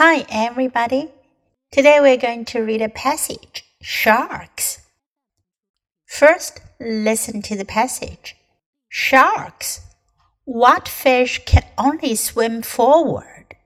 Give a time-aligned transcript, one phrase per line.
[0.00, 1.10] Hi, everybody.
[1.72, 4.78] Today we're going to read a passage Sharks.
[6.06, 8.36] First, listen to the passage
[8.88, 9.80] Sharks.
[10.44, 13.56] What fish can only swim forward?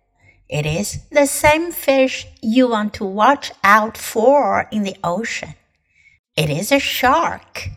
[0.48, 5.53] It is the same fish you want to watch out for in the ocean.
[6.35, 7.69] It is a shark.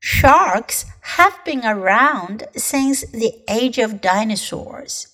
[0.00, 5.08] Sharks have been around since the age of dinosaurs.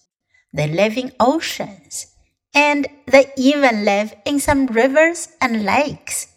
[0.52, 2.13] They live in oceans
[2.54, 6.28] and they even live in some rivers and lakes.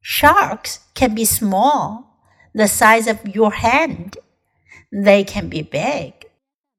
[0.00, 2.18] Sharks can be small,
[2.52, 4.18] the size of your hand.
[4.92, 6.26] They can be big,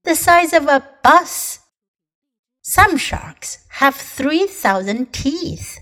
[0.04, 1.60] the size of a bus.
[2.62, 5.80] Some sharks have 3,000 teeth.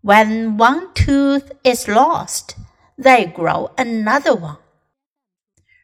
[0.00, 2.56] When one tooth is lost,
[2.98, 4.58] they grow another one.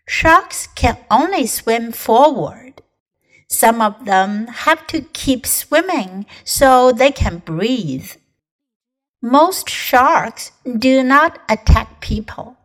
[0.06, 2.82] Sharks can only swim forward.
[3.49, 8.11] Some of them have to keep swimming so they can breathe.
[9.21, 12.55] Most sharks do not attack people,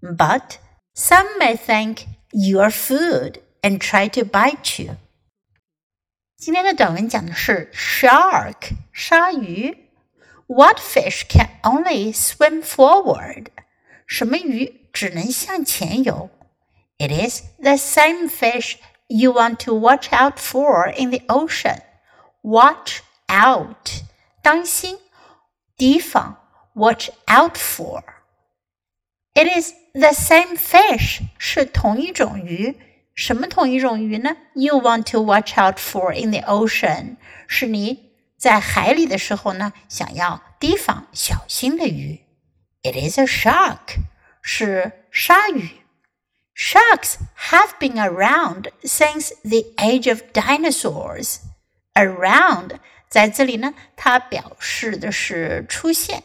[0.00, 0.58] but
[0.94, 4.96] some may think you're food and try to bite you.
[6.36, 9.90] 今天的短文讲的是 shark 鲨鱼。
[10.46, 13.48] What fish can only swim forward？
[14.06, 16.30] 什么鱼只能向前游？
[16.98, 18.76] It is the same fish
[19.08, 21.80] you want to watch out for in the ocean.
[22.42, 24.02] Watch out，
[24.42, 24.98] 当心，
[25.76, 26.36] 提防，
[26.74, 28.02] watch out for.
[29.34, 32.80] It is the same fish，是同一种鱼。
[33.14, 34.36] 什么同一种鱼呢？
[34.54, 37.16] You want to watch out for in the ocean，
[37.46, 42.20] 是你在海里的时候呢，想要提防、小心的鱼。
[42.82, 43.98] It is a shark，
[44.40, 45.68] 是鲨鱼。
[46.54, 47.18] Sharks
[47.50, 51.36] have been around since the age of dinosaurs.
[51.94, 56.24] Around 在这里呢，它表示的是出现。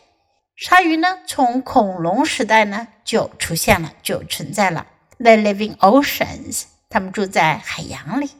[0.55, 4.87] 鲨鱼呢，从恐龙时代呢就出现了，就存在了。
[5.19, 8.31] They live in oceans，它们住在海洋里。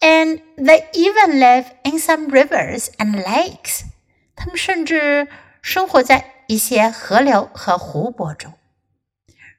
[0.00, 3.82] And they even live in some rivers and lakes，
[4.36, 5.28] 它们甚至
[5.60, 8.52] 生活在一些河流和湖泊中。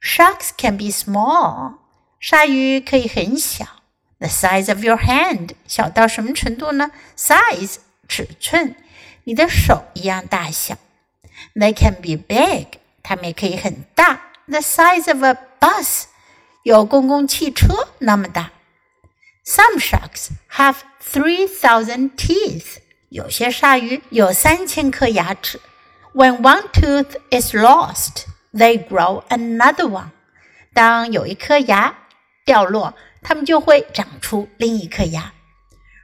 [0.00, 1.74] Sharks can be small.
[2.20, 3.66] 鲨鱼可以很小，
[4.18, 6.90] the size of your hand，小到什么程度呢？
[7.16, 7.76] size
[8.08, 8.76] 尺寸，
[9.24, 10.76] 你的手一样大小。
[11.54, 16.04] They can be big，它们也可以很大，the size of a bus，
[16.62, 18.52] 有公共汽车那么大。
[19.44, 22.78] Some sharks have three thousand teeth，
[23.10, 25.60] 有些鲨鱼有三千颗牙齿。
[26.14, 30.10] When one tooth is lost they grow another one。
[30.72, 31.96] 当有一颗牙
[32.44, 35.32] 掉落，它们就会长出另一颗牙。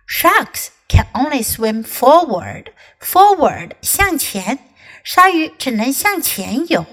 [0.08, 2.66] Sharks can only swim forward.
[3.00, 4.58] Forward 向前，
[5.04, 6.84] 鲨鱼只能向前游。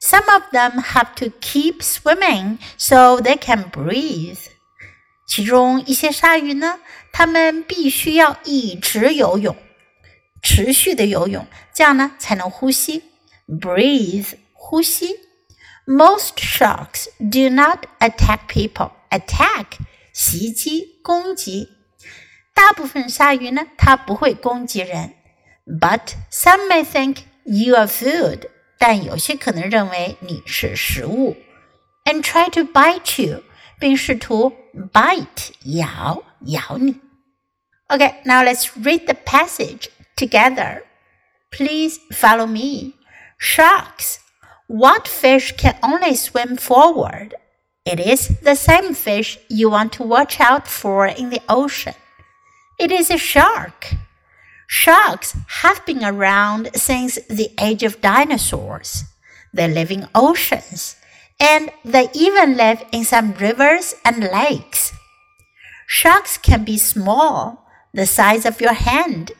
[0.00, 4.38] Some of them have to keep swimming so they can breathe.
[5.26, 6.78] 其中一些鲨鱼呢，
[7.12, 9.56] 它们必须要一直游泳，
[10.42, 13.02] 持续的游泳，这样呢才能呼吸。
[13.48, 15.20] Breathe 呼吸。
[15.86, 18.90] Most sharks do not attack people.
[19.10, 19.78] Attack
[20.12, 21.68] 袭击、攻击。
[22.54, 25.14] 大部分鲨鱼呢，它不会攻击人。
[25.66, 28.48] But some may think you are food.
[28.78, 31.36] 但有些可能认为你是食物。
[32.04, 33.42] And try to bite you.
[33.78, 34.54] 并试图
[34.92, 37.00] bite 咬咬你。
[37.88, 40.82] Okay, now let's read the passage together.
[41.50, 42.94] Please follow me.
[43.38, 44.16] Sharks
[44.71, 47.35] what fish can only swim forward?
[47.85, 51.95] It is the same fish you want to watch out for in the ocean.
[52.79, 53.95] It is a shark.
[54.67, 59.03] Sharks have been around since the age of dinosaurs.
[59.53, 60.95] They live in oceans,
[61.37, 64.93] and they even live in some rivers and lakes.
[65.85, 69.33] Sharks can be small, the size of your hand.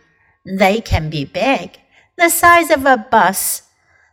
[0.46, 1.80] They can be big,
[2.18, 3.64] the size of a bus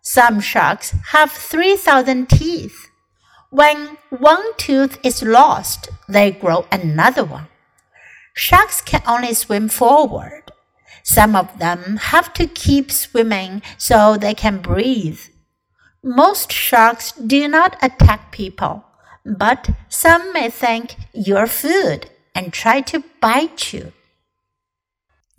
[0.09, 2.89] some sharks have 3,000 teeth.
[3.51, 7.49] When one tooth is lost, they grow another one.
[8.33, 10.45] Sharks can only swim forward.
[11.03, 15.21] Some of them have to keep swimming so they can breathe.
[16.03, 18.85] Most sharks do not attack people,
[19.27, 23.93] but some may think you're food and try to bite you.